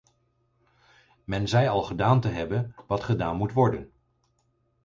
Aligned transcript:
Men 1.23 1.47
zei 1.47 1.67
al 1.67 1.83
gedaan 1.83 2.19
te 2.21 2.27
hebben 2.27 2.75
wat 2.87 3.03
gedaan 3.03 3.37
moet 3.37 3.53
worden. 3.53 3.91